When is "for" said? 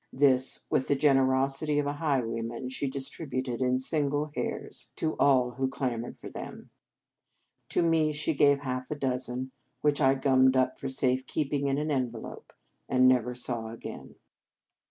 6.17-6.27, 10.79-10.89